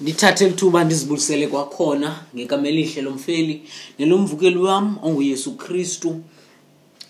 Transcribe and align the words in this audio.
ndithathe 0.00 0.46
lithuba 0.48 0.84
ndizibulisele 0.84 1.46
kwakhona 1.46 2.10
ngekamelihle 2.34 3.02
lomfeli 3.02 3.54
nelomvukeli 3.98 4.58
wam 4.58 4.86
onguyesu 5.02 5.50
kristu 5.58 6.20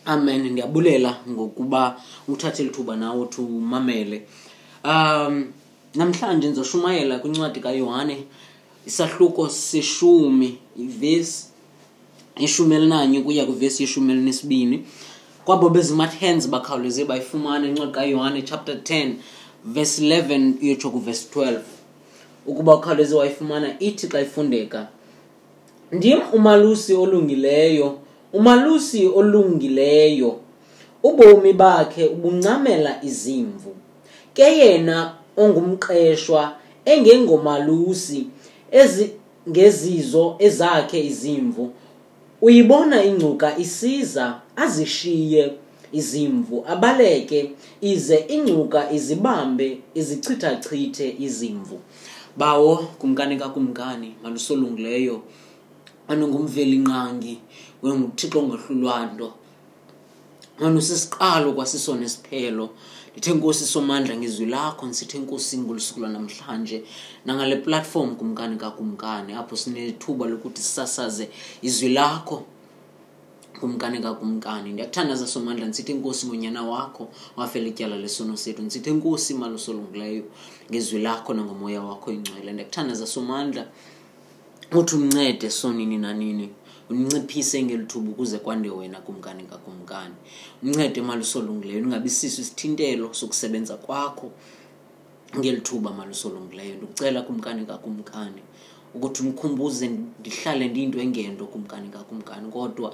amen 0.04 0.49
ndiyabulela 0.53 1.11
ngokuba 1.30 1.82
uthathe 2.29 2.62
lithuba 2.62 2.96
nawo 3.03 3.22
thumamele 3.32 4.19
um 4.93 5.35
namhlanje 5.98 6.46
ndizoshumayela 6.48 7.14
kwincwadi 7.19 7.61
kayohane 7.61 8.16
isahluko 8.87 9.49
seshumi 9.49 10.51
ivesi 10.85 11.45
ishumi 12.47 12.75
elinanye 12.77 13.19
ukuya 13.19 13.47
kwivesi 13.47 13.83
yeshumi 13.83 14.13
elinesibini 14.13 14.79
kwabo 15.45 15.67
bezimathens 15.69 16.48
bakhawuleze 16.48 17.05
bayifumane 17.05 17.69
incwadi 17.69 17.93
kayohane 17.93 18.43
chapter 18.43 18.75
10 18.77 19.12
verse 19.65 19.95
11 20.20 20.52
yotsho 20.66 20.91
kuvesi 20.91 21.27
12 21.34 21.59
ukuba 22.48 22.74
ukhawuleze 22.77 23.15
wayifumana 23.20 23.69
ithi 23.87 24.06
xa 24.12 24.19
ifundeka 24.27 24.80
ndim 25.96 26.20
umalusi 26.36 26.92
olungileyo 27.02 27.88
umalusi 28.38 29.00
olungileyo 29.18 30.30
ubomi 31.09 31.52
bakhe 31.62 32.04
ubuncamela 32.14 32.92
izimvu 33.09 33.70
ke 34.37 34.42
yena 34.59 34.96
ongumqeshwa 35.42 36.42
engengomalusi 36.92 38.20
ezingezizo 38.80 40.24
ezakhe 40.46 40.98
izimvu 41.10 41.65
uyibona 42.46 42.98
ingcuka 43.09 43.48
isiza 43.65 44.24
azishiye 44.65 45.42
izimvu 46.01 46.56
abaleke 46.73 47.40
ize 47.90 48.18
ingcuka 48.37 48.80
izibambe 48.96 49.66
izichithachithe 50.01 51.06
izimvu 51.26 51.76
bawo 52.38 52.77
kumkani 53.02 53.34
kakumkani 53.37 54.15
mandisolungileyo 54.23 55.16
mandingumveli 56.09 56.79
nqangi 56.87 57.35
wenguthixo 57.82 58.38
ngohlulwanto 58.46 59.29
mandusisiqalo 60.60 61.49
kwasisona 61.57 62.02
esiphelo 62.09 62.66
ndithe 63.12 63.32
nkosi 63.37 63.65
somandla 63.74 64.15
ngezwi 64.21 64.47
lakho 64.55 64.83
ndisithe 64.87 65.17
nkosi 65.23 65.55
ngolusukulwa 65.62 66.09
namhlanje 66.15 66.79
nangale 67.27 67.55
platform 67.65 68.11
kumkani 68.19 68.57
kakumkani 68.62 69.31
apho 69.41 69.55
sinethuba 69.62 70.25
lokuthi 70.31 70.61
sisasaze 70.67 71.25
izwi 71.69 71.89
lakho 71.99 72.37
kumkani 73.61 73.99
kakumkani 74.03 74.71
ndiyakuthandaza 74.73 75.27
somandla 75.27 75.65
ndisithi 75.67 75.93
inkosi 75.93 76.23
ngonyana 76.27 76.63
wakho 76.63 77.05
wafela 77.37 77.67
ityala 77.73 77.97
lesono 78.05 78.35
sethu 78.43 78.63
ndisithi 78.63 78.91
inkosi 78.95 79.33
malusolungileyo 79.35 80.25
ngezwi 80.71 80.99
lakho 81.07 81.31
nangomoya 81.37 81.81
wakho 81.89 82.09
ingcwele 82.17 82.51
ndiyakuthandaza 82.53 83.07
somandla 83.07 83.63
uthi 84.79 84.95
uncede 84.97 85.49
sonini 85.61 85.97
nanini 85.99 86.47
unciphise 86.91 87.63
ngelithuba 87.63 88.09
ukuze 88.13 88.39
kwande 88.45 88.69
wena 88.71 88.99
kumkani 89.07 89.43
kakumkani 89.53 90.15
uncede 90.62 91.01
malusolungileyo 91.09 91.81
ndingabisiso 91.81 92.39
isithintelo 92.43 93.07
sokusebenza 93.19 93.75
kwakho 93.85 94.29
ngeli 95.39 95.61
thuba 95.67 95.91
malusolungileyo 95.99 96.73
ndikucela 96.77 97.21
kumkani 97.27 97.62
kakumkani 97.71 98.43
ukuthi 98.95 99.21
umkhumbuze 99.25 99.87
ndihlale 100.21 100.65
ndiyinto 100.69 100.99
engento 101.05 101.45
kumkani 101.53 101.89
kakumkani 101.97 102.47
kodwa 102.55 102.91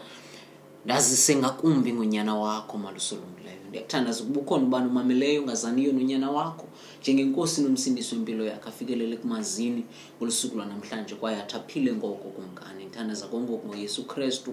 ndazisengakumbi 0.84 1.40
ngakumbi 1.40 1.92
ngunyana 1.92 2.34
wakho 2.44 2.76
malusolungileyo 2.84 3.56
ndiyakuthandaza 3.68 4.20
ukuba 4.24 4.40
ukhona 4.40 4.64
ubani 4.66 4.86
umameleyo 4.92 5.38
ungazaniyo 5.42 5.90
nonyana 5.96 6.28
wakho 6.36 6.64
njengenkosi 7.00 7.58
nomsindisi 7.64 8.12
wempilo 8.14 8.42
yakhe 8.44 8.68
afikelele 8.70 9.16
kumazini 9.16 9.82
ngolusuku 10.18 10.54
lwanamhlanje 10.56 11.14
kwaye 11.14 11.36
athi 11.42 11.56
aphile 11.56 11.90
ngoko 11.96 12.26
kumkani 12.36 12.84
ndithandaza 12.84 13.26
kongoku 13.32 13.64
ngoyesu 13.68 14.02
krestu 14.04 14.50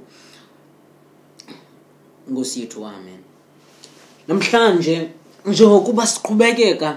nkosi 2.32 2.56
yethu 2.60 2.80
amen 2.86 3.20
namhlanje 4.28 4.96
njengokuba 5.46 6.04
siqhubekeka 6.08 6.90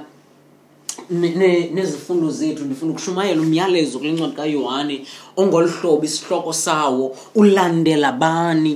nezifundo 1.77 2.27
ne, 2.27 2.31
ne 2.31 2.37
zethu 2.39 2.62
ndifuna 2.65 2.91
ukushumayela 2.93 3.41
umyalezo 3.43 3.99
kule 3.99 4.12
ncwadi 4.12 4.34
kayohane 4.34 4.97
ongolu 5.41 5.69
hlobo 5.77 6.05
isihloko 6.09 6.53
sawo 6.53 7.05
ulandela 7.34 8.12
bani 8.12 8.72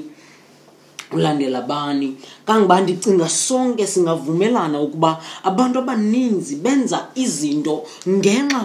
kulandela 1.10 1.60
bani 1.62 2.14
kangoba 2.46 2.80
ndicinga 2.80 3.28
sonke 3.28 3.86
singavumelana 3.86 4.78
ukuba 4.80 5.18
abantu 5.42 5.76
abaninzi 5.82 6.54
benza 6.64 6.98
izinto 7.14 7.74
ngenxa 8.16 8.62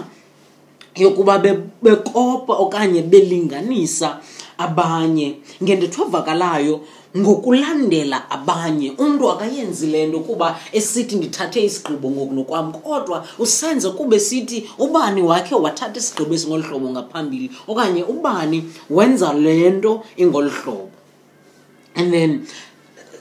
yokuba 1.02 1.34
bekopa 1.82 2.54
be 2.54 2.60
okanye 2.64 3.00
belinganisa 3.10 4.08
abanye 4.58 5.28
ngentetho 5.62 6.00
avakalayo 6.06 6.76
ngokulandela 7.18 8.18
abanye 8.36 8.88
umntu 9.02 9.24
akayenzi 9.32 9.86
le 9.90 10.00
nto 10.10 10.18
kuba 10.26 10.48
esithi 10.78 11.14
ndithathe 11.18 11.58
isigqibo 11.66 12.06
ngokunokwam 12.14 12.68
kodwa 12.82 13.18
usenze 13.42 13.88
kube 13.98 14.18
sithi 14.20 14.58
ubani 14.84 15.22
wakhe 15.30 15.54
wathatha 15.64 15.98
isigqibo 16.00 16.32
esingolu 16.36 16.62
hlobo 16.66 16.88
ngaphambili 16.94 17.46
okanye 17.70 18.02
ubani 18.14 18.58
wenza 18.96 19.28
le 19.42 19.54
nto 19.76 19.92
ingolu 20.22 20.50
hlobo 20.58 20.90
and 21.94 22.10
then 22.12 22.40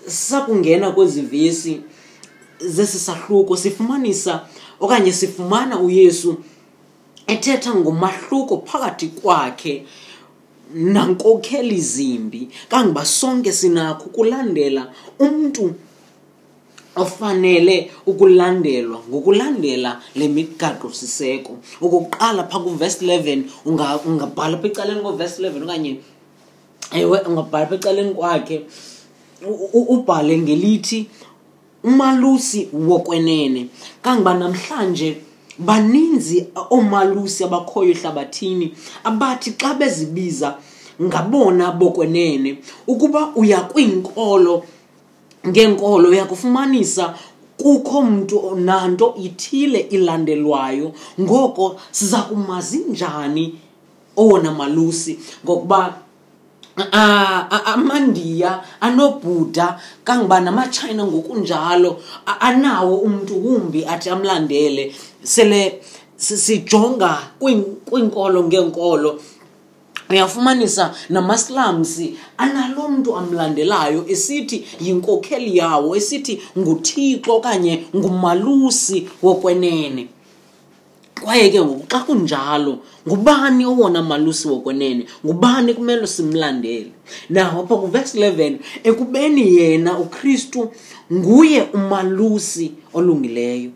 sakungena 0.07 0.91
kwezivesi 0.91 1.81
zesi 2.59 2.99
sahluko 2.99 3.57
sifumanisa 3.57 4.45
okanye 4.79 5.11
sifumana 5.13 5.79
uyesu 5.79 6.37
ethetha 7.27 7.75
ngomahluko 7.75 8.63
phakathi 8.65 9.07
kwakhe 9.07 9.85
nankokheli 10.73 11.81
zimbi 11.81 12.49
kangoba 12.69 13.05
sonke 13.05 13.51
sinakho 13.51 14.03
ukulandela 14.03 14.93
umntu 15.19 15.73
ofanele 16.95 17.91
ukulandelwa 18.05 18.99
ngokulandela 19.09 20.01
le 20.19 20.25
migaqo-siseko 20.35 21.51
okokuqala 21.81 22.41
phaa 22.49 22.59
kuvesi 22.59 23.05
11 23.05 23.43
ungabhala 23.65 23.99
unga 24.07 24.23
apha 24.29 24.67
ecaleni 24.67 25.01
kovesi 25.01 25.41
11 25.41 25.63
okanye 25.65 25.97
ewe 26.93 27.19
ungabhala 27.19 27.73
ecaleni 27.75 28.13
kwakhe 28.15 28.61
ubhale 29.73 30.37
ngelithi 30.37 31.07
umalusi 31.83 32.67
wokwenene 32.89 33.67
kangoba 34.03 34.33
namhlanje 34.41 35.07
baninzi 35.67 36.39
oomalusi 36.71 37.41
abakhoyo 37.47 37.91
ehlabathini 37.95 38.65
abathi 39.09 39.49
xa 39.61 39.69
bezibiza 39.79 40.49
ngabona 41.07 41.65
bokwenene 41.79 42.49
ukuba 42.91 43.21
uya 43.41 43.59
kwiinkolo 43.69 44.63
ngeenkolo 45.47 46.05
uyakufumanisa 46.13 47.05
kukho 47.61 47.99
mntu 48.09 48.37
nanto 48.67 49.05
ithile 49.25 49.79
ilandelwayo 49.95 50.93
ngoko 51.21 51.63
siza 51.91 52.19
kumazi 52.21 52.77
njani 52.91 53.43
owona 54.17 54.51
malusi 54.51 55.19
ngokuba 55.45 55.81
amandiya 56.75 58.63
anobhuda 58.81 59.79
kangiba 60.03 60.39
namachina 60.41 61.05
ngokunjalo 61.05 62.01
anawo 62.39 62.97
umuntu 62.97 63.35
kumbi 63.41 63.85
athi 63.85 64.09
amlandele 64.09 64.93
sele 65.23 65.79
sijonga 66.15 67.31
kwiinkolo 67.39 68.43
ngeenkolo 68.43 69.19
uyafumanisa 70.09 70.93
namaslamsi 71.09 72.17
analo 72.37 72.81
mntu 72.89 73.09
amlandelayo 73.21 74.01
esithi 74.13 74.57
yinkokheli 74.83 75.51
yawo 75.57 75.89
esithi 75.99 76.33
nguthixo 76.59 77.29
okanye 77.37 77.73
ngumalusi 77.95 78.97
wokwenene 79.25 80.03
kwaye 81.23 81.47
ke 81.55 81.59
ngoku 81.63 81.87
xa 81.89 81.99
kunjalo 82.05 82.73
ngubani 83.07 83.63
owona 83.65 83.99
malusi 84.03 84.45
wokonene 84.51 85.03
ngubani 85.25 85.71
kumele 85.73 86.05
simlandele 86.07 86.91
naw 87.33 87.59
apha 87.63 87.75
kuvesi 87.81 88.19
11 88.19 88.57
ekubeni 88.89 89.43
yena 89.57 89.91
ukristu 90.03 90.61
nguye 91.13 91.61
umalusi 91.77 92.65
olungileyo 92.97 93.71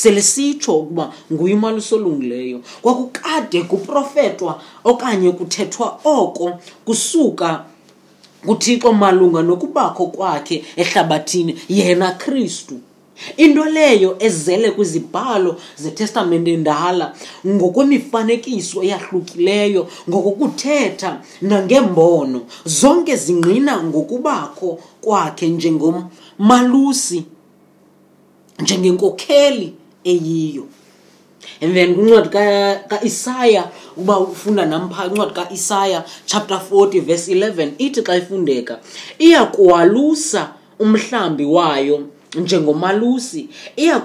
selisitsho 0.00 0.72
ukuba 0.80 1.04
nguye 1.32 1.54
umalusi 1.58 1.90
olungileyo 1.98 2.58
kwakukade 2.82 3.60
kuprofetwa 3.70 4.52
okanye 4.84 5.28
kuthethwa 5.32 5.86
oko 6.04 6.46
kusuka 6.86 7.48
kuthixo 8.46 8.90
malunga 9.00 9.40
nokubakho 9.48 10.04
kwakhe 10.16 10.56
ehlabathini 10.82 11.52
yena 11.68 12.08
kristu 12.20 12.76
into 13.36 13.64
leyo 13.64 14.16
ezele 14.18 14.70
kwizibhalo 14.70 15.56
zetestamente 15.76 16.52
endala 16.52 17.14
ngokwemifanekiso 17.46 18.82
eyahlukileyo 18.82 19.88
ngokokuthetha 20.08 21.20
nangeembono 21.50 22.40
zonke 22.64 23.16
zingqina 23.16 23.82
ngokubakho 23.82 24.78
kwakhe 25.04 25.46
njengomalusi 25.48 27.24
njengenkokheli 28.62 29.74
eyiyo 30.04 30.64
and 31.60 31.74
then 31.74 31.94
kwincwadi 31.94 32.28
kaisaya 32.88 33.70
uba 33.96 34.18
ufunda 34.20 34.66
namphaa 34.66 35.06
incwadi 35.08 35.32
kaisaya 35.32 36.04
chapter 36.26 36.60
40 36.72 37.00
verse 37.00 37.34
11 37.34 37.68
ithi 37.78 38.02
xa 38.02 38.16
ifundeka 38.16 38.80
iyakuwalusa 39.18 40.52
umhlambi 40.78 41.44
wayo 41.44 42.06
njengomalusi 42.40 43.48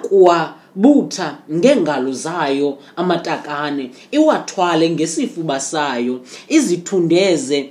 kuwabutha 0.09 1.38
ngeengalo 1.51 2.12
zayo 2.13 2.77
amatakane 2.95 3.91
iwathwale 4.12 4.89
ngesifuba 4.89 5.59
sayo 5.59 6.19
izithundeze 6.47 7.69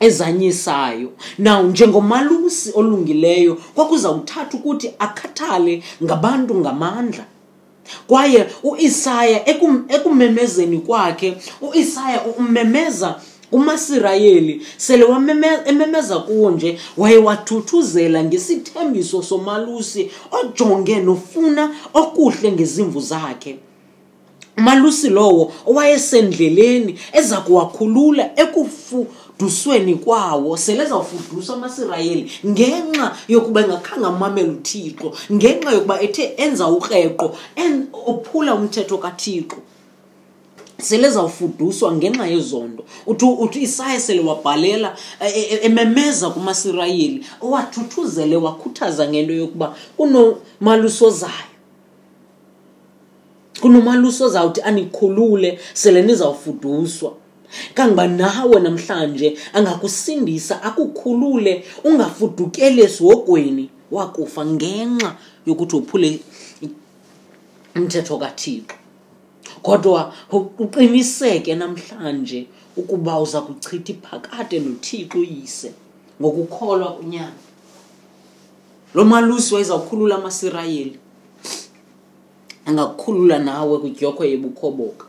ezanyisayo 0.00 1.12
naw 1.38 1.62
njengomalusi 1.66 2.70
olungileyo 2.74 3.54
kwakuzawuthatha 3.74 4.56
ukuthi 4.58 4.88
akhathale 4.98 5.82
ngabantu 6.04 6.54
ngamandla 6.54 7.24
kwaye 8.06 8.46
uisaya 8.62 9.38
ekumemezeni 9.94 10.78
kwakhe 10.78 11.36
uisaya 11.70 12.24
umemeza 12.26 13.20
umasirayeli 13.52 14.62
sele 14.76 15.04
ememeza 15.66 16.16
kuwo 16.26 16.50
nje 16.50 16.70
waye 16.96 17.18
wathuthuzela 17.26 18.18
ngesithembiso 18.26 19.18
somalusi 19.30 20.02
ojonge 20.38 20.96
nofuna 21.06 21.62
okuhle 22.00 22.48
ngezimvu 22.56 23.00
zakhe 23.10 23.52
umalusi 24.58 25.08
lowo 25.16 25.44
owayesendleleni 25.70 26.92
eza 27.20 27.36
kuwakhulula 27.46 28.24
ekufu 28.42 28.98
ekufudusweni 29.00 29.94
kwawo 30.04 30.50
sele 30.64 30.80
ezawufudusa 30.86 31.50
amasirayeli 31.58 32.24
ngenxa 32.52 33.06
yokuba 33.32 33.58
engakhange 33.64 34.06
amamele 34.12 34.48
uthixo 34.56 35.08
ngenxa 35.36 35.70
yokuba 35.76 35.96
ethe 36.06 36.24
enza 36.44 36.64
ukreqo 36.76 37.26
ophula 38.12 38.50
umthetho 38.58 38.96
kathixo 39.04 39.58
selezawufuduswa 40.82 41.92
ngenxa 41.96 42.26
yezondo 42.26 42.82
uthi 43.06 43.24
uthi 43.44 43.58
isaya 43.66 43.98
seliwabhalela 44.02 44.90
e, 45.22 45.26
e, 45.30 45.42
e, 45.50 45.56
ememeza 45.68 46.26
kumasirayeli 46.34 47.18
wathuthuzele 47.52 48.36
wakhuthaza 48.36 49.04
ngento 49.10 49.32
yokuba 49.42 49.68
kunomalusi 49.96 51.02
ozayo 51.08 51.50
kunomalusi 53.62 54.20
ozawuthi 54.24 54.60
anikhulule 54.62 55.58
sele 55.80 56.02
nizawufuduswa 56.02 57.12
kangoba 57.74 58.06
nawe 58.08 58.60
namhlanje 58.60 59.38
angakusindisa 59.52 60.62
akukhulule 60.62 61.64
ungafudukeli 61.84 62.82
esihogweni 62.82 63.68
wakufa 63.90 64.42
ngenxa 64.52 65.10
yokuthi 65.46 65.76
uphule 65.76 66.10
umthetho 67.76 68.18
kathixo 68.18 68.81
kodwa 69.62 70.12
uqiniseke 70.58 71.54
namhlanje 71.54 72.46
ukuba 72.76 73.14
uza 73.22 73.40
kuchitha 73.46 73.92
iphakade 73.92 74.56
nothixo 74.60 75.18
uyise 75.18 75.68
ngokukholwa 76.20 76.90
kunyana 76.96 77.38
lo 78.94 79.02
malusi 79.04 79.54
wayezawukhulula 79.54 80.14
amasirayeli 80.18 80.98
angakukhulula 82.66 83.36
nawe 83.38 83.74
kwityokho 83.78 84.22
yebukhoboka 84.30 85.06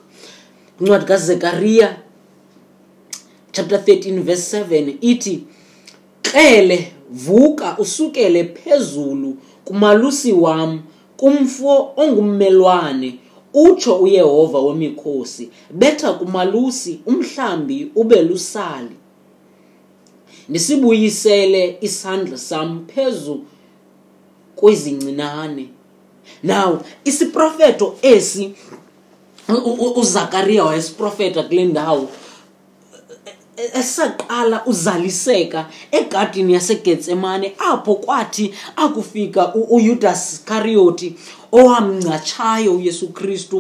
kwincwadi 0.77 1.06
kazekariya 1.06 1.88
chapter 3.51 3.79
13 3.79 4.21
verse 4.21 4.61
7 4.61 4.95
ithi 5.01 5.35
krele 6.21 6.94
vuka 7.11 7.77
usukele 7.77 8.44
phezulu 8.53 9.38
kumalusi 9.65 10.31
wam 10.33 10.81
kumfo 11.17 11.91
ongummelwane 11.97 13.19
utsho 13.53 13.95
uyehova 14.00 14.59
wemikhosi 14.59 15.50
betha 15.71 16.13
kumalusi 16.13 17.00
umhlambi 17.05 17.91
ube 17.95 18.21
lusali 18.21 18.95
ndisibuyisele 20.50 21.77
isandla 21.81 22.38
sam 22.38 22.85
phezu 22.88 23.38
kwezincinane 24.55 25.69
now 26.44 26.79
isiprofeto 27.05 27.88
esi 28.01 28.44
uzakariya 30.01 30.63
wayesiprofeta 30.69 31.44
kule 31.44 31.63
ndawo 31.65 32.09
esaqala 33.73 34.63
uzaliseka 34.65 35.65
egadini 35.91 36.53
yasegetsemane 36.53 37.55
apho 37.59 37.95
kwathi 37.95 38.53
akufika 38.75 39.53
uyudas 39.55 40.33
iskarioti 40.33 41.15
owamngcatshayo 41.59 42.71
uyesu 42.77 43.07
kristu 43.17 43.59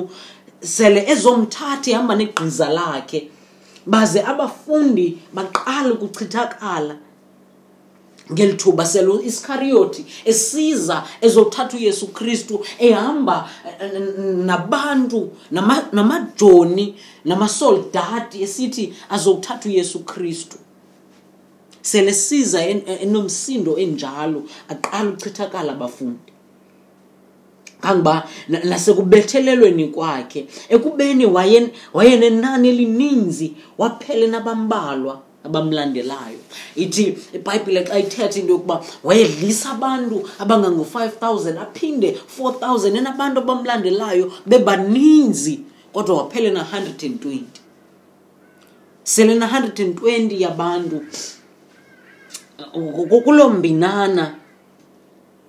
sele 0.75 0.99
ezomthatha 1.13 1.91
ehamba 1.91 2.13
negqiza 2.19 2.67
lakhe 2.77 3.19
baze 3.85 4.19
abafundi 4.31 5.07
baqala 5.35 5.89
ukuchithakala 5.93 6.95
ngeli 8.31 8.53
thuba 8.61 8.85
selo 8.93 9.15
iskarioti 9.29 10.01
esiza 10.31 10.97
ezothatha 11.25 11.77
uyesu 11.77 12.05
kristu 12.17 12.55
ehamba 12.89 13.37
eh, 13.81 13.91
eh, 13.93 14.01
nabantu 14.49 15.21
namajoni 15.51 16.85
nama 16.85 16.95
namasoldati 17.29 18.37
esithi 18.45 18.85
azowuthatha 19.15 19.67
uyesu 19.71 19.99
kristu 20.11 20.57
sele 21.91 22.11
siza 22.27 22.59
enomsindo 23.05 23.71
enjalo 23.85 24.39
aqala 24.73 25.07
ukuchithakala 25.13 25.69
abafundi 25.75 26.31
kangoba 27.83 28.15
nasekubethelelweni 28.71 29.85
kwakhe 29.95 30.41
ekubeni 30.75 31.25
wayenenani 31.95 32.67
elininzi 32.73 33.47
waphele 33.81 34.25
nabambalwa 34.33 35.13
abamlandelayo 35.47 36.41
ithi 36.83 37.05
ibhayibhile 37.37 37.81
xa 37.87 37.95
ithetha 38.03 38.39
into 38.39 38.51
yokuba 38.55 38.77
wayedlisa 39.07 39.67
abantu 39.75 40.15
abangango-5 40.43 40.95
000 41.09 41.59
aphinde 41.65 42.09
4 42.39 42.53
000 42.85 43.01
enabantu 43.01 43.37
abamlandelayo 43.43 44.25
bebaninzi 44.49 45.55
kodwa 45.93 46.17
waphele 46.17 46.51
na-120 46.51 47.39
sele 49.03 49.35
na-120 49.35 50.41
yabantu 50.41 51.05
kulombinana 53.23 54.35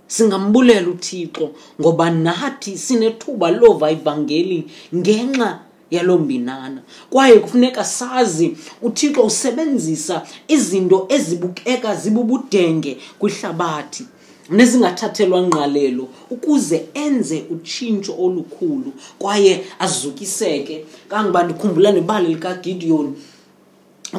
singambulela 0.06 0.88
uthixo 0.88 1.50
ngoba 1.81 2.11
nathi 2.26 2.73
sinethuba 2.85 3.46
lova 3.61 3.87
ivangeli 3.96 4.61
ngenxa 4.99 5.49
yalombinana 5.91 6.81
kwaye 7.12 7.37
kufuneka 7.43 7.82
sazi 7.99 8.47
uthixo 8.87 9.21
usebenzisa 9.30 10.16
izinto 10.54 10.99
ezibukeka 11.16 11.90
zibubudenge 12.02 12.92
kwihlabathi 13.21 14.04
nezingathathelwa 14.51 15.43
ngqalelo 15.47 16.05
ukuze 16.31 16.79
enze 16.95 17.39
utshintsho 17.55 18.13
olukhulu 18.25 18.91
kwaye 19.19 19.53
azukiseke 19.79 20.77
kangoba 21.11 21.41
ndikhumbula 21.45 21.93
nebali 21.93 22.29
likagidiyoni 22.35 23.13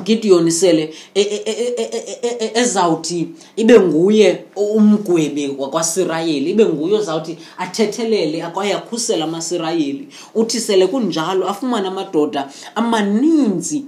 gideon 0.06 0.50
sele 0.52 0.84
e, 1.16 1.22
e, 1.22 1.74
e, 2.22 2.52
ezawuthi 2.62 3.20
ibe 3.56 3.76
nguye 3.80 4.28
umgwebi 4.56 5.46
wakwasirayeli 5.60 6.50
ibe 6.52 6.66
nguye 6.66 6.94
ozawuthi 7.00 7.38
athethelele 7.58 8.44
kwaye 8.54 8.74
akhusele 8.74 9.24
amasirayeli 9.24 10.08
uthi 10.36 10.60
sele 10.60 10.88
kunjalo 10.88 11.48
afumane 11.50 11.88
amadoda 11.88 12.50
amaninzi 12.76 13.86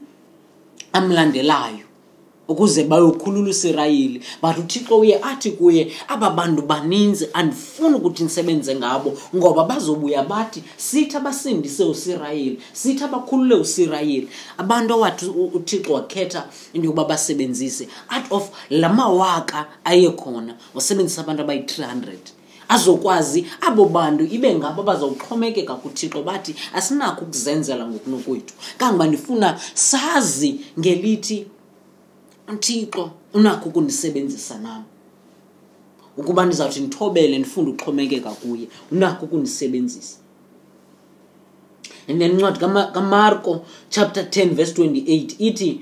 amlandelayo 0.94 1.87
ukuze 2.48 2.84
bayokhulula 2.84 3.50
usirayeli 3.50 4.22
but 4.42 4.58
uthixo 4.58 4.98
uye 5.00 5.20
athi 5.24 5.52
kuye 5.52 5.92
aba 6.08 6.30
bantu 6.30 6.62
baninzi 6.62 7.28
andifuni 7.34 7.96
ukuthi 7.96 8.24
ndisebenze 8.24 8.76
ngabo 8.76 9.14
ngoba 9.36 9.64
bazobuya 9.64 10.24
bathi 10.24 10.64
sithi 10.78 11.18
abasindise 11.18 11.84
usirayeli 11.84 12.60
sithi 12.74 13.04
abakhulule 13.04 13.56
usirayeli 13.56 14.28
abantu 14.58 14.94
owathi 14.96 15.26
uthixo 15.54 15.94
wakhetha 15.94 16.46
into 16.74 16.86
yokuba 16.88 17.06
basebenzise 17.06 17.88
out 18.16 18.26
of 18.32 18.50
la 18.70 18.90
mawaka 18.90 19.66
ayekhona 19.84 20.56
wasebenzisa 20.76 21.22
abantu 21.24 21.44
abayi-300 21.44 22.18
azokwazi 22.70 23.46
abo 23.62 23.86
bantu 23.92 24.24
ibe 24.24 24.56
ngabo 24.56 24.84
bazawuxhomekeka 24.88 25.76
kuthixo 25.84 26.24
bathi 26.24 26.56
asinakho 26.74 27.22
ukuzenzela 27.28 27.84
ngokunokwethu 27.88 28.54
kangoba 28.78 29.08
ndifuna 29.08 29.60
sazi 29.74 30.60
ngelithi 30.80 31.46
uthixo 32.54 33.12
unakho 33.34 33.70
ukundisebenzisa 33.70 34.58
nam 34.60 34.84
ukuba 36.18 36.42
ndizawuthi 36.46 36.80
ndithobele 36.82 37.36
ndifunde 37.40 37.72
uxhomekeka 37.72 38.32
kuye 38.40 38.68
unakho 38.92 39.26
ukundisebenzisa 39.26 40.18
and 42.10 42.20
then 42.22 42.32
incwadi 42.32 42.60
kamarko 42.94 43.66
chapter 43.90 44.24
10 44.24 44.50
verse 44.56 44.74
28 44.84 45.36
ithi 45.48 45.82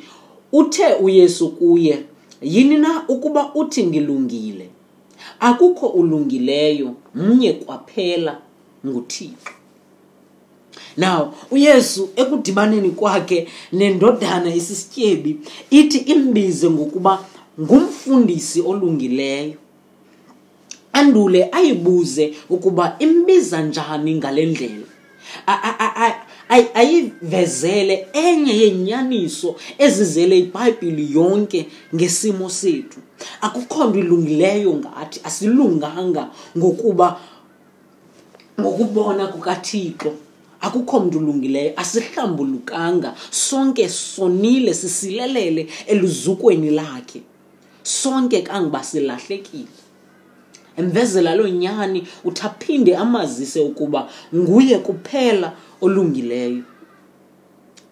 uthe 0.53 0.93
uyesu 0.93 1.49
kuye 1.51 2.05
yini 2.41 2.77
na 2.77 3.03
ukuba 3.07 3.53
uthi 3.55 3.83
ngilungile 3.87 4.69
akukho 5.39 5.87
ulungileyo 5.87 6.95
mnye 7.15 7.53
kwaphela 7.53 8.41
nguthixo 8.87 9.51
Now 10.97 11.33
uYesu 11.51 12.09
ekudibaneni 12.15 12.89
kwakhe 12.89 13.47
nendodana 13.73 14.49
esisityebi 14.59 15.31
ithi 15.79 15.97
imbize 16.13 16.69
ngokuba 16.69 17.13
ngumfundisi 17.61 18.59
olungileyo. 18.69 19.53
Andule 20.93 21.41
ayibuze 21.51 22.33
ukuba 22.49 22.95
imbiza 22.99 23.61
njani 23.67 24.11
ngale 24.19 24.45
ndlela. 24.51 24.87
ayivezele 26.79 27.95
enye 28.25 28.53
yenyaniso 28.61 29.49
ezizele 29.83 30.35
ibhayibhile 30.43 31.03
yonke 31.17 31.61
ngesimo 31.95 32.47
sethu 32.59 32.99
akukho 33.45 33.81
nto 33.87 33.99
ilungileyo 34.03 34.71
ngathi 34.79 35.17
asilunganga 35.27 36.23
ngokuba 36.57 37.07
ngokubona 38.59 39.23
kukathixo 39.33 40.09
akukho 40.65 40.99
mntu 40.99 41.17
ulungileyo 41.17 41.73
asihlambulukanga 41.75 43.15
sonke 43.31 43.89
sonile 43.89 44.73
sisilelele 44.73 45.67
eluzukweni 45.87 46.69
lakhe 46.69 47.21
sonke 47.83 48.41
kangoba 48.41 48.83
silahlekile 48.83 49.71
emvezela 50.77 51.35
loo 51.35 51.47
nyani 51.47 52.03
uthi 52.25 52.41
aphinde 52.47 52.95
amazise 52.97 53.59
ukuba 53.69 54.09
nguye 54.35 54.77
kuphela 54.85 55.53
olungileyo 55.81 56.63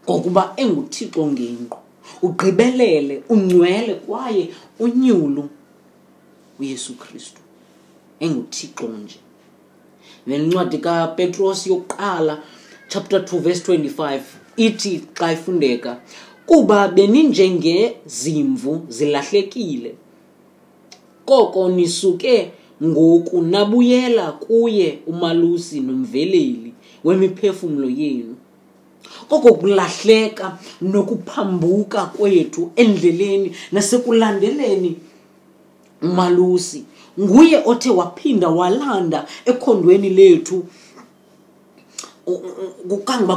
ngokuba 0.05 0.43
enguthixo 0.63 1.21
ngengqo 1.31 1.77
ugqibelele 2.25 3.15
ungcwele 3.33 3.93
kwaye 4.05 4.45
unyulu 4.83 5.43
uyesu 6.59 6.91
kristu 7.01 7.41
enguthixo 8.25 8.87
nje 8.97 9.19
vele 10.27 10.43
incwadi 10.43 10.77
kapetros 10.77 11.67
yokuqala 11.67 12.35
chapter 12.93 13.19
2 13.21 13.39
verse 13.39 13.61
25 13.73 14.19
ithi 14.57 15.01
xa 15.13 15.33
ifundeka 15.33 15.97
kuba 16.45 16.87
beninjengezimvu 16.87 18.85
zilahlekile 18.89 19.95
koko 21.25 21.69
nisuke 21.69 22.51
ngoku 22.83 23.41
nabuyela 23.41 24.31
kuye 24.31 24.99
umalusi 25.07 25.79
nomveleli 25.81 26.73
wemiphefumlo 27.03 27.89
yenu 27.89 28.35
koko 29.29 29.53
kulahleka 29.53 30.57
nokuphambuka 30.81 32.05
kwethu 32.05 32.71
endleleni 32.75 33.51
nasekulandeleni 33.71 34.95
umalusi 36.01 36.83
nguye 37.19 37.61
othe 37.65 37.89
waphinda 37.89 38.49
walanda 38.49 39.27
ekhondweni 39.45 40.09
lethu 40.09 40.63
kukangiba 42.23 43.35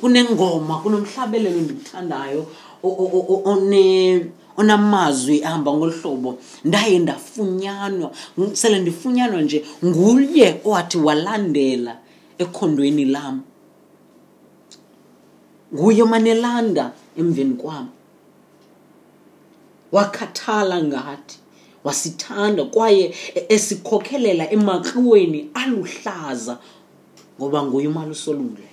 kunengoma 0.00 0.78
kunomhlabelelo 0.78 1.60
ndithandayo 1.60 2.46
one 2.82 4.26
onamazwi 4.58 5.42
ahamba 5.44 5.70
ngolu 5.74 5.92
hlobo 5.92 6.38
ndaye 6.64 6.98
ndafunyanwa 6.98 8.10
sele 8.52 8.78
ndifunyanwa 8.78 9.42
nje 9.42 9.58
nguye 9.84 10.60
owathi 10.64 10.98
walandela 10.98 11.96
ekhondweni 12.38 13.04
lam 13.04 13.42
nguye 15.74 16.02
omanelanda 16.02 16.92
emveni 17.18 17.54
kwam 17.54 17.88
wakhathala 19.92 20.82
ngathi 20.82 21.36
wasithanda 21.84 22.64
kwaye 22.64 23.14
e, 23.34 23.40
esikhokhelela 23.54 24.50
emakriweni 24.52 25.50
aluhlaza 25.54 26.58
ngoba 27.40 27.62
nguye 27.66 27.88
umali 27.88 28.10
usolungileyo 28.16 28.68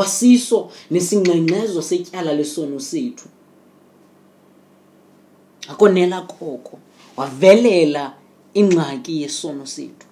wasiso 0.00 0.58
nesingxengxezo 0.94 1.80
setyala 1.90 2.32
lesono 2.40 2.78
sethu 2.90 3.26
akonela 5.72 6.18
khoko 6.32 6.74
wavelela 7.18 8.04
ingxaki 8.60 9.12
yesono 9.22 9.64
sethu 9.74 10.06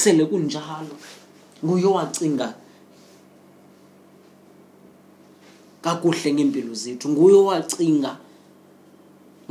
sele 0.00 0.22
kunjalo 0.30 0.94
nguye 1.64 1.84
owacinga 1.92 2.48
kakuhle 5.84 6.28
ngeempilo 6.34 6.72
zethu 6.82 7.06
nguye 7.12 7.36
owacinga 7.44 8.12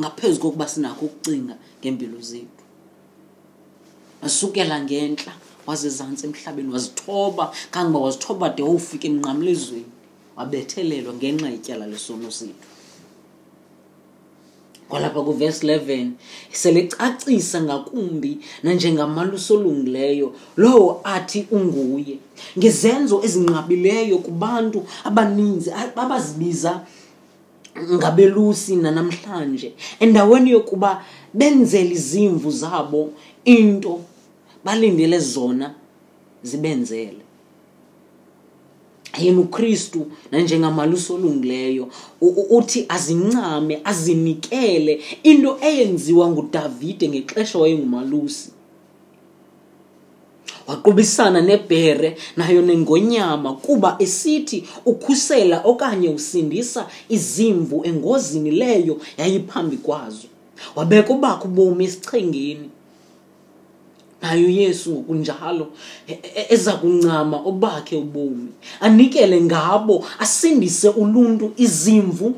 ngaphezu 0.01 0.37
kokuba 0.43 0.65
sinakho 0.73 1.01
ukucinga 1.09 1.55
ngeempilo 1.81 2.19
zethu 2.31 2.52
wasukela 4.23 4.75
ngentla 4.83 5.31
wazezantsi 5.67 6.23
emhlabeni 6.27 6.69
wazithoba 6.73 7.45
kangoba 7.73 8.05
wazithoba 8.05 8.47
de 8.57 8.63
wawufika 8.67 9.05
emnqamlezweni 9.11 9.85
wabethelelwa 10.37 11.11
ngenxa 11.17 11.47
yetyala 11.53 11.85
lesono 11.91 12.27
sethu 12.37 12.53
kwalapha 14.89 15.21
kuvesi 15.27 15.61
11 15.67 16.09
selecacisa 16.61 17.57
ngakumbi 17.67 18.31
nanjengamalusi 18.63 19.49
olungileyo 19.57 20.27
lowo 20.61 20.89
athi 21.15 21.41
unguye 21.57 22.15
ngezenzo 22.59 23.15
ezinqabileyo 23.25 24.17
kubantu 24.25 24.79
abaninzi 25.07 25.69
abazibiza 26.03 26.71
ngabelusi 27.99 28.75
nanamhlanje 28.83 29.69
endaweni 30.03 30.49
yokuba 30.51 30.89
benzele 31.33 31.91
izimvu 31.99 32.49
zabo 32.61 33.01
into 33.45 33.93
balindele 34.63 35.19
zona 35.19 35.73
zibenzele 36.43 37.17
yena 39.21 39.39
uKristu 39.39 40.05
nanjengamalusi 40.31 41.13
olungileyo 41.13 41.87
uthi 42.57 42.85
azincame 42.89 43.81
azinikele 43.83 44.99
into 45.23 45.57
eyenziwa 45.61 46.29
nguDavide 46.31 47.07
ngexesha 47.09 47.59
wayengumalusi 47.59 48.49
waqubisana 50.67 51.41
nebhere 51.41 52.15
nayo 52.37 52.61
nengonyama 52.61 53.53
kuba 53.53 53.95
esithi 53.99 54.63
ukhusela 54.85 55.61
okanye 55.65 56.09
usindisa 56.09 56.87
izimvu 57.09 57.77
engozini 57.83 58.51
leyo 58.51 59.01
yayiphambi 59.17 59.77
kwazo 59.77 60.27
wabeka 60.75 61.13
ubakho 61.13 61.47
ubomi 61.47 61.85
esichengeni 61.85 62.69
naye 64.23 64.43
uyesu 64.45 64.95
kunjalo 64.95 65.67
e, 66.07 66.13
e, 66.23 66.45
eza 66.49 66.73
kuncama 66.73 67.37
obakhe 67.45 67.95
ubomi 67.95 68.47
anikele 68.79 69.41
ngabo 69.41 70.05
asindise 70.19 70.89
uluntu 70.89 71.51
izimvu 71.57 72.31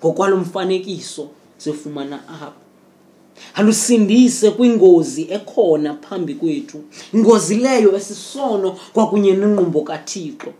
ngokwalo 0.00 0.36
mfanekiso 0.36 1.28
sifumana 1.62 2.16
apha 2.34 2.52
alusindise 3.54 4.50
kwingozi 4.50 5.22
ekhona 5.30 5.94
phambi 6.04 6.34
kwethu 6.34 6.78
ingozi 7.14 7.56
leyo 7.64 7.96
esisono 7.96 8.68
kwakunye 8.92 9.32
nenqumbo 9.32 9.80
kathixo 9.88 10.50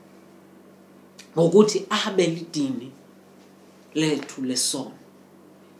ngokuthi 1.36 1.84
abe 2.06 2.26
lidini 2.26 2.88
lethu 4.00 4.38
lesono 4.48 4.96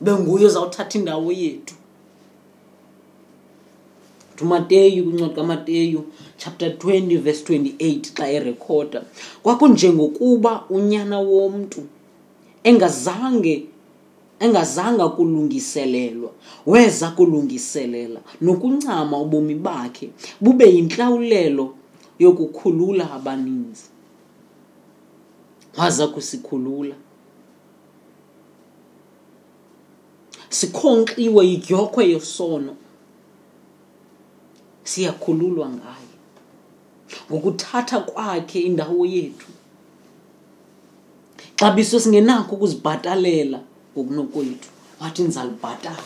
benguye 0.00 0.44
ozawuthatha 0.46 0.98
indawo 0.98 1.32
yethu 1.32 1.74
umateyu 4.42 5.04
kwincwadi 5.04 5.34
kamateyu 5.34 6.04
chapter 6.38 6.68
20 6.74 7.18
verse 7.18 7.44
28 7.58 8.12
xa 8.18 8.26
erekhoda 8.38 9.00
kwakunjengokuba 9.42 10.52
unyana 10.76 11.18
womntu 11.30 11.80
engazange 12.70 13.54
engazanga 14.44 15.06
kulungiselelwa 15.16 16.30
weza 16.66 17.08
kulungiselela 17.16 18.20
nokuncama 18.46 19.14
ubomi 19.22 19.54
bakhe 19.54 20.06
bube 20.40 20.66
yintlawulelo 20.74 21.74
yokukhulula 22.18 23.04
abaninzi 23.18 23.84
waza 25.78 26.04
kusikhulula 26.14 26.94
sikhonkxiwe 30.58 31.42
yidyokhwe 31.50 32.04
yosono 32.14 32.72
siyakhululwa 34.90 35.66
ngaye 35.76 36.10
ngokuthatha 37.30 37.96
kwakhe 38.10 38.58
indawo 38.68 39.02
yethu 39.16 39.48
xabiso 41.60 41.96
singenakho 42.04 42.50
ukuzibhatalela 42.56 43.58
ngokunokwethu 43.94 44.68
wathi 45.00 45.20
ndizalibhatala 45.22 46.04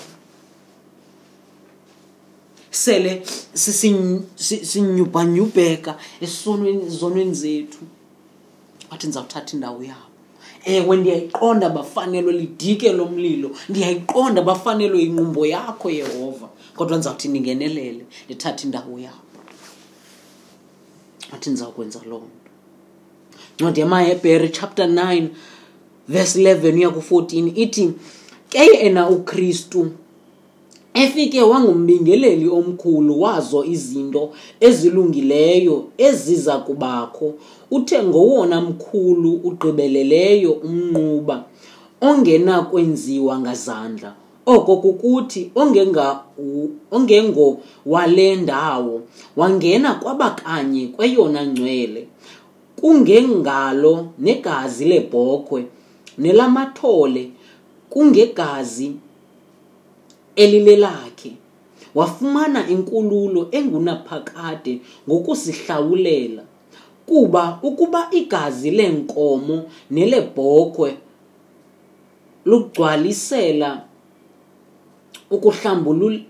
sele 2.83 3.12
sinyubhanyubheka 4.71 5.93
esonweni 6.27 6.83
zonweni 7.01 7.35
zethu 7.43 7.81
wathi 8.91 9.05
ndizawuthatha 9.07 9.51
indawo 9.57 9.81
yabo 9.91 10.12
ewe 10.64 10.97
ndiyayiqonda 10.97 11.69
bafanelwe 11.71 12.33
lidike 12.33 12.92
lomlilo 12.92 13.50
ndiyayiqonda 13.69 14.42
bafanelwe 14.42 15.02
inqumbo 15.02 15.47
yakho 15.47 15.90
yehova 15.90 16.49
kodwa 16.76 16.97
ndizawuthi 16.97 17.28
ndingenelele 17.28 18.02
ndithathe 18.25 18.62
indawo 18.64 18.99
yabo 19.07 19.26
athi 21.35 21.50
ndizawukwenza 21.50 22.00
loo 22.11 22.26
nto 23.54 23.59
ncwadi 23.61 23.81
yamahebhere 23.83 24.49
chapter 24.57 24.87
9 24.87 25.28
verse 26.09 26.35
11 26.54 26.76
uya 26.78 26.90
ku-14 26.90 27.59
ithi 27.64 27.85
ke 28.50 28.61
yena 28.73 29.02
ukristu 29.14 29.81
efike 30.94 31.42
wangumbingeleli 31.42 32.49
omkhulu 32.49 33.20
wazo 33.20 33.64
izinto 33.64 34.30
ezilungileyo 34.61 35.84
eziza 35.99 36.58
kubakho 36.58 37.34
uthe 37.70 38.02
ngowona 38.02 38.61
mkhulu 38.61 39.32
ugqibeleleyo 39.44 40.52
umnquba 40.52 41.37
ongenakwenziwa 42.08 43.34
ngazandla 43.40 44.11
oko 44.54 44.72
kukuthi 44.82 45.42
ongengowale 46.92 48.37
ndawo 48.37 48.96
wangena 49.37 49.90
kwaba 50.02 50.28
kanye 50.30 50.82
kweyona 50.94 51.40
ngcwele 51.46 52.02
kungengalo 52.80 54.06
negazi 54.18 54.84
lebhokhwe 54.84 55.61
nelamathole 56.18 57.25
kungegazi 57.90 58.88
elilelakhe 60.41 61.33
wafumana 61.99 62.62
inkululo 62.75 63.43
engunaphakade 63.59 64.73
ngokuzihlawulela 65.09 66.43
kuba 67.09 67.45
ukuba 67.69 68.01
igazi 68.21 68.71
leenkomo 68.79 69.57
nelebhokhwe 69.95 70.91
lugcwalisela 72.49 73.71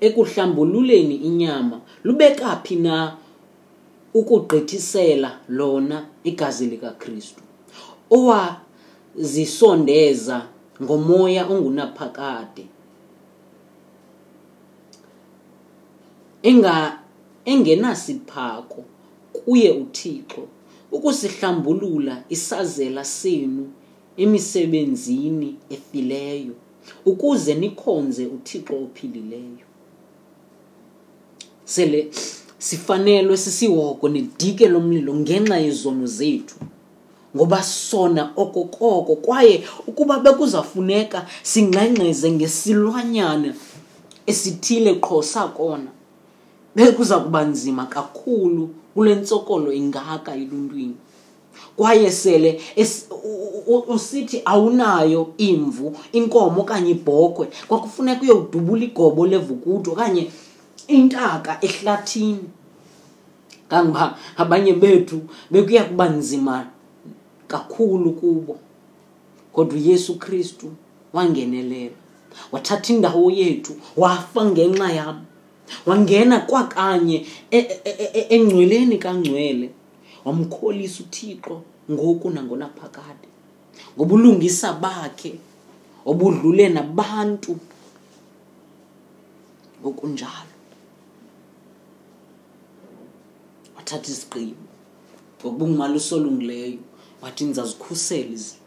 ekuhlambululeni 0.07 1.15
inyama 1.29 1.77
lubekaphi 2.07 2.77
na 2.87 2.97
ukugqithisela 4.19 5.31
lona 5.59 5.99
igazi 6.31 6.65
likaKristu 6.73 7.43
owazisondeza 8.17 10.37
ngomoya 10.85 11.43
ongunaphakade 11.53 12.65
enga 16.43 16.99
engenasiphako 17.45 18.85
kuye 19.33 19.71
uThixo 19.71 20.43
ukusihlambulula 20.93 22.25
isazela 22.29 23.05
senu 23.05 23.71
emisebenzini 24.17 25.57
efileyo 25.71 26.55
ukuze 27.07 27.55
nikhonze 27.55 28.27
uThixo 28.27 28.77
ophilileyo 28.85 29.67
sele 31.65 32.09
sifanelwe 32.67 33.37
sisihoko 33.45 34.07
nidike 34.13 34.67
lomlilo 34.73 35.13
ngenxa 35.23 35.57
yezono 35.67 36.07
zethu 36.19 36.57
ngoba 37.37 37.61
sona 37.63 38.23
okokoko 38.43 39.13
kwaye 39.25 39.55
ukuba 39.89 40.15
bekuzafuneka 40.25 41.19
singxengxeze 41.51 42.29
ngesilwanyana 42.37 43.51
esithile 44.31 44.93
qho 45.05 45.19
sakona 45.33 45.91
bekuza 46.75 47.19
kuba 47.21 47.41
nzima 47.51 47.85
kakhulu 47.95 48.65
kule 48.95 49.13
ntsokolo 49.21 49.71
ingaka 49.73 50.31
eluntwini 50.43 50.95
kwaye 51.77 52.11
sele 52.13 52.51
usithi 53.95 54.39
awunayo 54.53 55.23
imvu 55.49 55.87
inkomo 56.19 56.59
okanye 56.65 56.91
ibhokwe 56.97 57.45
kwakufuneka 57.69 58.23
uyowudubula 58.25 58.83
igobo 58.89 59.23
levukudu 59.33 59.89
okanye 59.95 60.25
intaka 60.97 61.53
ehlathini 61.67 62.47
kangoba 63.71 64.17
abanye 64.43 64.73
bethu 64.83 65.19
bekuya 65.53 65.83
kuba 65.91 66.07
nzima 66.19 66.55
kakhulu 67.51 68.09
kubo 68.21 68.55
kodwa 69.55 69.75
uyesu 69.81 70.13
kristu 70.23 70.67
wangenelela 71.17 71.97
wathatha 72.53 72.89
indawo 72.95 73.29
yethu 73.41 73.73
wafa 74.03 74.41
ngenxa 74.51 74.89
yabo 74.99 75.23
wangena 75.87 76.41
kwakanye 76.41 77.27
e, 77.51 77.59
e, 77.61 77.81
e, 78.13 78.27
engcweleni 78.37 78.99
kangcwele 78.99 79.71
wamkholisa 80.25 81.03
uthixo 81.03 81.63
ngoku 81.91 82.27
nangonaphakade 82.31 83.29
ngobulungisa 83.97 84.73
bakhe 84.73 85.33
obudlule 86.11 86.67
nabantu 86.77 87.53
ngokunjalo 89.81 90.53
wathatha 93.77 94.09
isigqibo 94.13 94.65
ngokubungumali 95.43 95.95
usolungileyo 96.03 96.81
wathi 97.23 97.43
ndizazikhusele 97.45 98.62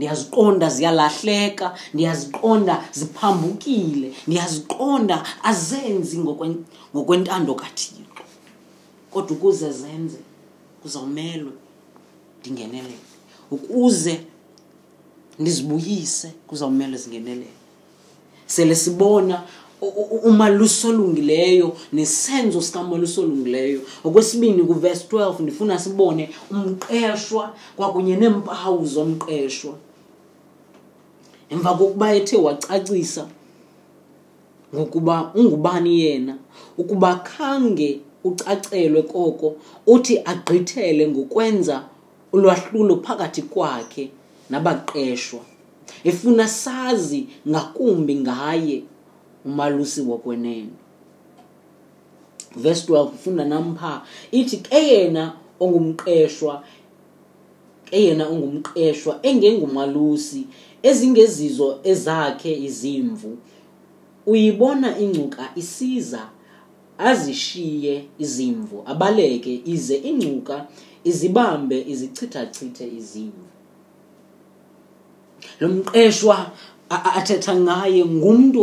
ndiyaziqonda 0.00 0.66
ziyalahleka 0.76 1.66
ndiyaziqonda 1.94 2.74
ziphambukile 2.98 4.08
ndiyaziqonda 4.28 5.16
azenzi 5.50 6.16
ngokwentando 6.94 7.52
kathixo 7.60 8.02
kodwa 9.12 9.32
ukuze 9.36 9.68
zenze 9.80 10.18
kuzawumelwe 10.82 11.52
ndingenelele 12.40 13.04
ukuze 13.54 14.14
ndizibuyise 15.40 16.28
kuzawumelwe 16.48 16.96
zingenelele 17.02 17.56
sele 18.54 18.74
sibona 18.84 19.36
umalusi 20.28 20.82
olungileyo 20.90 21.68
nesenzo 21.96 22.58
sikamalusi 22.66 23.16
olungileyo 23.22 23.80
okwesibini 24.06 24.62
kuvesi 24.70 25.04
12 25.10 25.40
ndifuna 25.44 25.74
sibone 25.84 26.24
umqeshwa 26.54 27.44
kwakunye 27.76 28.14
neempawu 28.20 28.80
zomqeshwa 28.94 29.74
emva 31.52 31.70
kokuba 31.76 32.14
ethe 32.16 32.36
wacacisa 32.36 33.26
ngokuba 34.74 35.32
ungubani 35.34 35.94
yena 36.02 36.34
ukuba 36.80 37.10
khange 37.30 37.90
ucacelwe 38.28 39.00
koko 39.12 39.46
uthi 39.94 40.14
agqithele 40.32 41.04
ngokwenza 41.12 41.76
ulwahlulo 42.34 42.94
phakathi 43.06 43.42
kwakhe 43.52 44.04
nabaqeshwa 44.50 45.40
efuna 46.10 46.44
sazi 46.62 47.20
ngakumbi 47.50 48.14
ngaye 48.24 48.76
umalusi 49.48 50.00
wakwenene 50.10 50.72
verse 52.62 52.82
12 52.92 53.08
ufunda 53.16 53.44
nampha 53.52 53.90
ithi 54.38 54.56
ke 54.66 54.78
yena 54.90 55.24
ongumqeshwa 55.62 56.54
yena 57.98 58.28
ungumqeshwa 58.34 59.14
engengumalusi 59.28 60.42
ezingezizo 60.88 61.68
ezakhe 61.90 62.52
izimvu 62.68 63.32
uyibona 64.30 64.88
ingcuka 65.04 65.44
isiza 65.62 66.22
azishiye 67.10 67.94
izimvu 68.24 68.76
abaleke 68.92 69.52
ize 69.74 69.96
ingcuka 70.10 70.56
izibambe 71.10 71.76
izichithachithe 71.92 72.84
izimvu 73.00 73.46
lomqeshwa 75.60 76.36
athetha 76.90 77.54
ngaye 77.60 78.04
ngumntu 78.04 78.60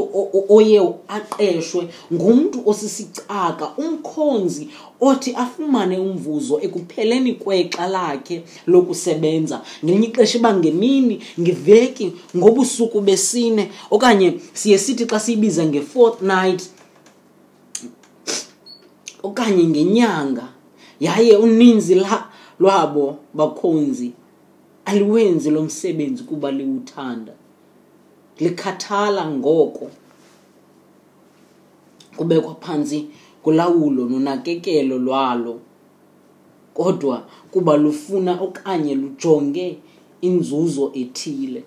oye 0.58 0.78
aqeshwe 1.18 1.84
ngumntu 2.14 2.58
osisicaka 2.72 3.66
umkhonzi 3.84 4.64
othi 5.10 5.32
afumane 5.44 5.96
umvuzo 6.08 6.56
ekupheleni 6.66 7.32
kwexa 7.42 7.84
lakhe 7.96 8.38
lokusebenza 8.72 9.58
ngelinye 9.84 10.08
ixesha 10.12 10.38
uba 10.40 10.52
ngemini 10.60 11.16
ngiveki 11.42 12.06
ngobusuku 12.38 13.00
besine 13.08 13.64
okanye 13.96 14.30
siye 14.60 14.78
sithi 14.84 15.06
xa 15.12 15.20
siyibize 15.24 15.64
nge-fourth 15.70 16.20
night 16.34 16.62
okanye 19.28 19.64
ngenyanga 19.72 20.46
yaye 21.06 21.34
uninzi 21.46 21.96
la 22.04 22.18
lwabo 22.62 23.06
bakhonzi 23.38 24.10
aliwenzi 24.90 25.50
lo 25.56 25.60
msebenzi 25.70 26.22
kuba 26.28 26.50
liwuthanda 26.52 27.34
likhathala 28.46 29.22
ngoko 29.38 29.86
kubekwa 32.18 32.54
phantsi 32.64 33.00
kulawulo 33.44 34.02
nonakekelo 34.12 34.96
lwalo 35.06 35.54
kodwa 36.78 37.18
kuba 37.52 37.74
lufuna 37.84 38.32
okanye 38.46 38.94
lujonge 39.02 39.68
inzuzo 40.28 40.86
ethile 41.02 41.62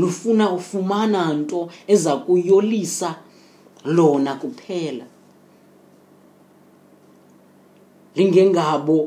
lufuna 0.00 0.46
ufumana 0.58 1.20
nto 1.40 1.60
eza 1.92 2.12
kuyolisa 2.24 3.08
lona 3.96 4.32
kuphela 4.40 5.04
lingengabo 8.16 8.98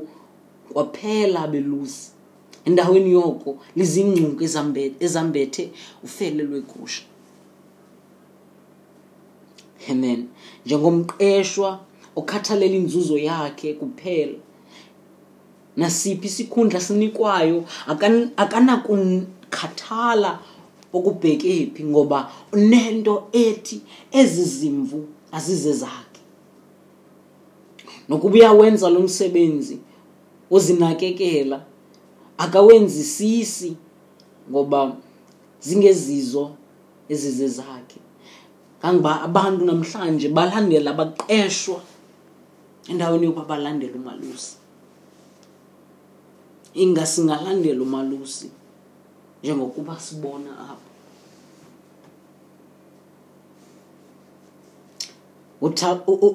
kwaphela 0.73 1.41
belusi 1.53 2.05
endaweni 2.69 3.11
yoko 3.11 3.51
lizingcuku 3.77 4.41
ezambethe 5.05 5.63
ufele 6.05 6.41
lwegusha 6.49 7.03
amen 9.91 10.21
njengomqeshwa 10.65 11.69
okhathalela 12.19 12.75
inzuzo 12.81 13.15
yakhe 13.29 13.69
kuphela 13.79 14.39
nasiphi 15.79 16.27
isikhundla 16.31 16.79
sinikwayo 16.87 17.57
akanakukhathala 18.41 20.31
okubheke 20.97 21.51
phi 21.75 21.83
ngoba 21.91 22.19
unento 22.55 23.15
ethi 23.45 23.77
ezi 24.19 24.43
zimvu 24.57 24.99
azize 25.35 25.73
zakhe 25.81 26.19
nokuba 28.09 28.33
uyawenza 28.37 28.87
lo 28.93 28.99
msebenzi 29.07 29.77
ozinakekela 30.55 31.59
akawenzisisi 32.43 33.69
ngoba 34.49 34.97
zingezizo 35.67 36.45
ezize 37.13 37.47
zakhe 37.59 37.99
kangoba 38.81 39.11
abantu 39.27 39.61
namhlanje 39.67 40.27
balandela 40.37 40.91
baqeshwa 40.99 41.79
endaweni 42.89 43.25
yokuba 43.27 43.45
balandela 43.51 43.93
umalusi 43.99 44.53
ingasingalandela 46.81 47.79
umalusi 47.87 48.47
njengokuba 49.43 49.93
sibona 49.99 50.51
apho 50.71 50.83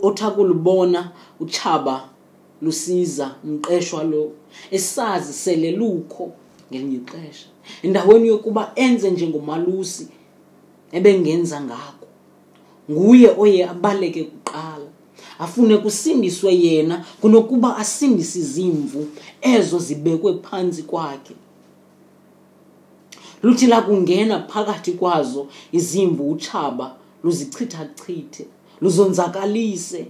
uthakulubona 0.09 1.01
utshaba 1.43 1.93
utha 2.05 2.09
lusiza 2.63 3.35
umqeshwa 3.45 4.05
lo 4.05 4.33
esazi 4.71 5.33
sele 5.33 5.71
lukho 5.77 6.27
ngelinye 6.71 6.97
ixesha 7.03 7.47
endaweni 7.87 8.27
yokuba 8.33 8.63
enze 8.85 9.07
njengomalusi 9.11 10.05
ebengenza 10.97 11.57
ngako 11.67 12.07
nguye 12.91 13.29
oye 13.43 13.61
abaleke 13.73 14.21
kuqala 14.31 14.89
afune 15.43 15.75
kusindiswe 15.85 16.51
yena 16.65 16.97
kunokuba 17.21 17.69
asindise 17.83 18.37
izimvu 18.45 19.01
ezo 19.53 19.77
zibekwe 19.87 20.31
phansi 20.47 20.83
kwakhe 20.91 21.35
luthi 23.45 23.67
lakungena 23.73 24.37
phakathi 24.51 24.93
kwazo 25.01 25.43
izimvu 25.79 26.23
utshaba 26.35 26.87
luzichithachithe 27.25 28.43
luzonzakalise 28.83 30.03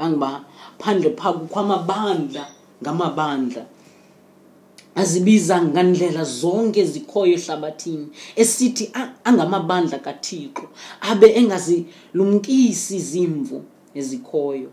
kangoba 0.00 0.44
phandle 0.78 1.14
pha 1.16 1.32
kukho 1.38 1.58
amabandla 1.64 2.44
ngamabandla 2.82 3.62
azibiza 5.00 5.56
ngandlela 5.68 6.22
zonke 6.40 6.82
zikhoyo 6.92 7.34
ehlabathini 7.40 8.06
esithi 8.42 8.84
angamabandla 9.28 9.98
kathixo 10.06 10.64
abe 11.10 11.28
engazilumkisi 11.40 12.92
izimvu 13.00 13.58
ezikhoyo 14.00 14.70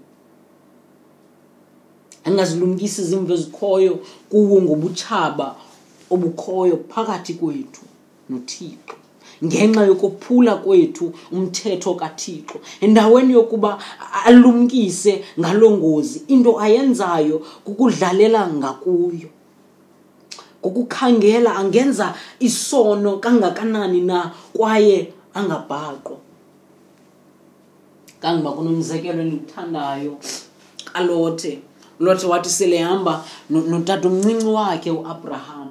angazilumkisi 2.27 2.97
izimvu 3.05 3.31
ezikhoyo 3.37 3.93
kuwo 4.31 4.57
ngobutshaba 4.65 5.47
obukhoyo 6.13 6.75
phakathi 6.91 7.33
kwethu 7.39 7.83
nothixo 8.31 8.95
ngenxa 9.45 9.81
yokuphula 9.89 10.53
kwethu 10.63 11.05
umthetho 11.35 11.91
kathixo 12.01 12.57
endaweni 12.85 13.31
yokuba 13.37 13.71
alumkise 14.27 15.13
ngaloo 15.39 15.73
ngozi 15.77 16.17
into 16.33 16.51
ayenzayo 16.65 17.37
kukudlalela 17.65 18.41
ngakuyo 18.59 19.29
ngokukhangela 20.61 21.49
angenza 21.61 22.07
isono 22.47 23.11
kangakanani 23.23 24.01
na 24.09 24.19
kwaye 24.55 24.97
angabhaqwa 25.37 26.17
kangoba 28.21 28.49
kunomzekelo 28.57 29.19
endikuthandayo 29.25 30.13
kalothe 30.89 31.51
lothe 32.03 32.25
wathi 32.31 32.49
selehamba 32.57 33.13
notatomncinci 33.71 34.47
wakhe 34.57 34.89
uabraham 34.97 35.69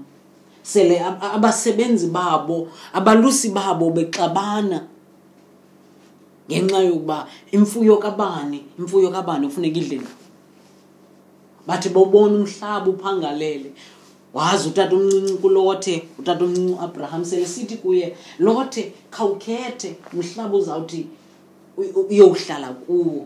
sele 0.67 0.99
abasebenzi 1.01 2.07
babo 2.17 2.57
abalusi 2.99 3.49
babo 3.59 3.87
bexabana 3.97 4.79
ngenxa 6.51 6.79
yokuba 6.89 7.19
imfuyo 7.57 7.95
kabani 8.05 8.59
imfuyo 8.81 9.09
kabani 9.17 9.45
ufuneka 9.51 9.79
idleni 9.83 10.09
bathi 11.69 11.89
bobona 11.95 12.35
umhlaba 12.43 12.89
uphangalele 12.95 13.71
wazi 14.37 14.63
utata 14.71 14.93
omncinci 14.99 15.33
kulothe 15.43 15.95
utata 16.21 16.43
omncinci 16.47 16.73
uabraham 16.79 17.23
selesithi 17.31 17.77
kuye 17.83 18.07
lothe 18.45 18.83
khawukhethe 19.15 19.91
umhlaba 20.19 20.55
uzawuthi 20.61 21.01
uyowuhlala 22.13 22.69
kuwo 22.83 23.23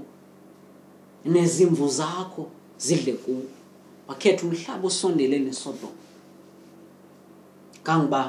nezimvu 1.35 1.85
zakho 1.98 2.44
zidle 2.85 3.12
kuwo 3.22 3.42
wakhetha 4.09 4.42
umhlaba 4.48 4.85
osondele 4.90 5.38
nesodoma 5.48 5.92
kangoba 7.86 8.22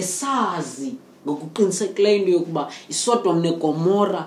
esazi 0.00 0.90
ngokuqinisekileyo 1.26 2.20
yokuba 2.34 2.62
isodom 2.92 3.36
negomora 3.46 4.22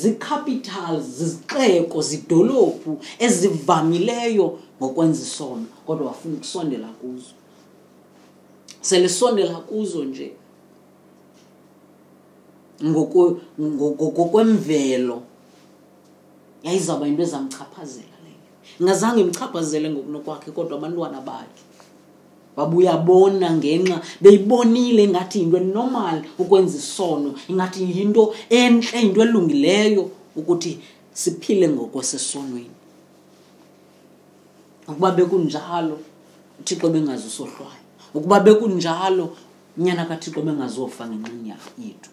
zii-capitals 0.00 1.02
zizixeko 1.18 1.98
zidolophu 2.08 2.92
ezivamileyo 3.26 4.46
ngokwenza 4.78 5.22
isono 5.28 5.66
kodwa 5.86 6.06
wafuna 6.10 6.34
ukusondela 6.38 6.88
kuzo 7.00 7.32
selisondela 8.88 9.54
kuzo 9.68 10.00
nje 10.08 10.28
ngokwemvelo 14.12 15.18
yayizawuba 16.64 17.04
into 17.10 17.22
ezamchaphazela 17.26 18.16
leyo 18.24 18.40
ngazange 18.84 19.20
imchaphazele 19.26 19.86
ngokunokwakhe 19.92 20.48
kodwa 20.56 20.74
abantwana 20.78 21.18
bakhe 21.28 21.62
babuya 22.56 22.94
bona 23.06 23.48
ngenxa 23.58 23.96
beyibonile 24.22 25.00
ingathi 25.08 25.36
yinto 25.40 25.56
enormal 25.64 26.18
ukwenza 26.42 26.76
isono 26.82 27.30
ingathi 27.50 27.78
yinto 27.96 28.22
entle 28.60 28.96
yinto 29.02 29.20
elungileyo 29.26 30.02
ukuthi 30.38 30.72
siphile 31.20 31.66
ngokwasesonweni 31.74 32.76
ukuba 34.90 35.10
bekunjalo 35.18 35.96
uthixo 36.60 36.86
bengazisohlwayo 36.94 37.82
ukuba 38.16 38.36
bekunjalo 38.46 39.24
unyana 39.78 40.02
kathixo 40.10 40.38
bengazofa 40.46 41.02
ngenxa 41.10 41.56
yethu 41.84 42.10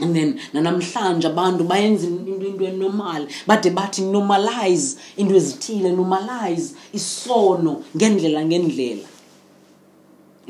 and 0.00 0.14
then 0.16 0.38
nanamhlanje 0.52 1.26
abantu 1.28 1.64
bayenza 1.64 2.06
into 2.06 2.64
enormal 2.64 3.26
bade 3.46 3.70
bathi 3.76 4.02
normalize 4.14 4.86
into 5.16 5.34
ezithile 5.40 5.90
normalize 5.98 6.66
isono 6.98 7.72
ngendlela 7.96 8.40
ngendlela 8.48 9.08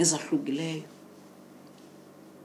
ezahlukileyo 0.02 0.82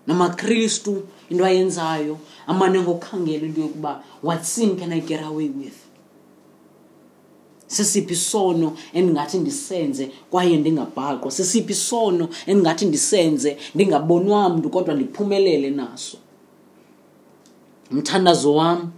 namakristu 0.08 0.94
into 1.30 1.44
ayenzayo 1.50 2.14
amane 2.50 2.78
ngokukhangela 2.84 3.46
into 3.50 3.62
yokuba 3.66 3.94
what 4.24 4.44
sin 4.44 4.76
can 4.80 4.92
i 4.94 5.00
get 5.12 5.22
away 5.24 5.50
with 5.60 5.74
sesiphi 7.68 8.14
isono 8.14 8.70
endingathi 8.94 9.38
ndisenze 9.40 10.06
kwaye 10.32 10.58
ndingabhaqwa 10.58 11.32
sesiphi 11.38 11.72
isono 11.74 12.26
endingathi 12.48 12.86
ndisenze 12.86 13.50
ndingabonwa 13.76 14.42
mntu 14.50 14.68
kodwa 14.74 14.94
ndiphumelele 14.96 15.70
naso 15.70 16.18
umthandazo 17.92 18.56
wami 18.56 18.90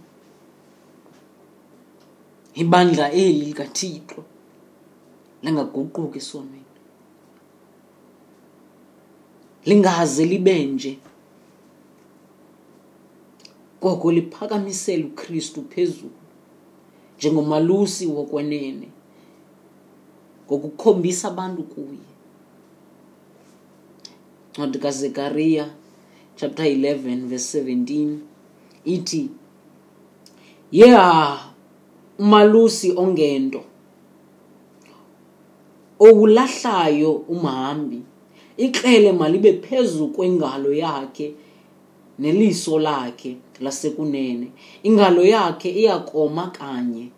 ibandla 2.62 3.06
eli 3.22 3.40
likathixo 3.48 4.18
lingaguquki 5.44 6.18
esonweni 6.22 6.74
lingaze 9.68 10.24
libe 10.32 10.56
nje 10.72 10.92
koko 13.82 14.06
liphakamisele 14.16 15.04
uKristu 15.10 15.58
phezulu 15.72 16.16
njengomalusi 17.18 18.04
wokwenene 18.14 18.88
ngokukhombisa 20.46 21.24
abantu 21.32 21.62
kuye 21.72 22.04
ncwadi 24.52 24.78
kazekariya 24.84 25.64
chapter 26.38 26.66
11 26.66 27.16
verse 27.30 27.54
17 27.64 28.29
ithi 28.84 29.22
yeah 30.72 31.52
umalusi 32.18 32.92
ongento 32.96 33.62
owulahlayo 35.98 37.12
umhambi 37.12 38.02
ikrele 38.56 39.12
malibe 39.12 39.52
phezu 39.66 40.08
kwengalo 40.08 40.72
yakhe 40.72 41.34
neliso 42.18 42.78
lakhe 42.78 43.36
lasekunene 43.60 44.48
ingalo 44.82 45.20
yakhe 45.24 45.70
iyakoma 45.70 46.48
kanye 46.52 47.08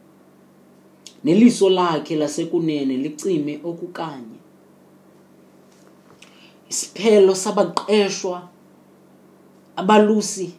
neliso 1.25 1.71
lakhe 1.71 2.15
lasekunene 2.17 2.97
licime 2.97 3.55
okukanye 3.71 4.39
isiphelo 6.71 7.35
sabaqeshwa 7.35 8.39
abalusi 9.77 10.55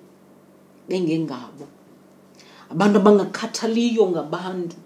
bengengabo 0.90 1.66
abantu 2.74 2.96
abangakhathaliyo 3.02 4.04
ngabantu 4.12 4.78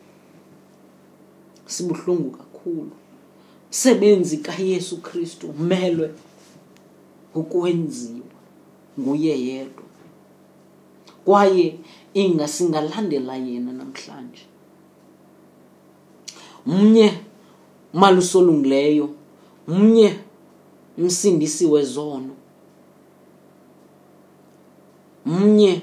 sibuhlungu 1.66 2.30
kakhulu 2.38 2.92
msebenzi 3.72 4.38
kayesu 4.46 4.96
kristu 5.06 5.46
umelwe 5.58 6.08
ukwenziwa 7.40 8.28
nguye 9.00 9.36
yedwa 9.48 9.84
kwaye 11.26 11.68
ingasingalandela 12.14 13.34
yena 13.48 13.72
namhlanje 13.80 14.44
mnye 16.66 17.08
umalusolungileyo 17.94 19.08
mnye 19.68 20.10
umsindisi 20.98 21.66
wezono 21.66 22.34
mnye 25.28 25.82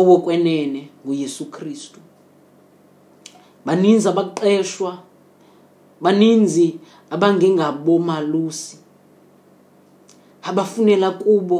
owokwenene 0.00 0.80
nguyesu 1.06 1.44
kristu 1.54 2.00
baninzi 3.66 4.06
abaqeshwa 4.12 4.92
baninzi 6.04 6.66
abangengabomalusi 7.14 8.76
abafunela 10.48 11.08
kubo 11.22 11.58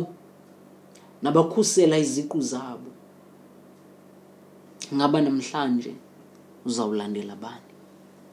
nabakhusela 1.22 1.96
iziqu 2.04 2.38
zabo 2.50 2.90
ngaba 4.96 5.18
namhlanje 5.26 5.92
uzawulandela 6.66 7.34
bani 7.42 7.63